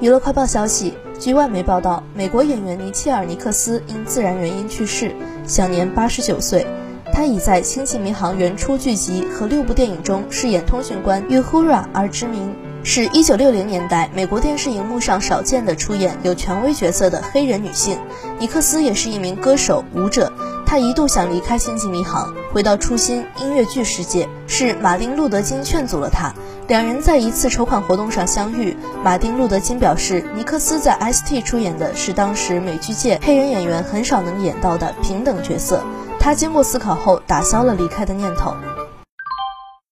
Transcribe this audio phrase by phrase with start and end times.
[0.00, 5.14] 娱乐快报消息，据外媒报道，美国演员尼切尔·尼克斯因自然原因去世，
[5.46, 6.66] 享年八十九岁。
[7.12, 12.54] 他已在《星际迷航》原初剧集和六部电影中饰演通讯官 Uhura 而知名，
[12.84, 17.98] 是一九六零年代美国电视荧幕上少见的出演有权威角色的黑人女性。
[18.38, 20.32] 尼克斯也是一名歌手、舞者。
[20.70, 26.32] 他一度想离开《星际迷航》，回到初心音乐剧世界，是马丁·路德·金劝阻了他。
[26.68, 28.76] 两人在一次筹款活动上相遇。
[29.02, 35.82] 马丁·路德·金表示，尼克斯在 ST 出演的是当时美剧界黑人演员很少能演到的平等角色。
[36.20, 38.54] 他经过思考后，打消了离开的念头。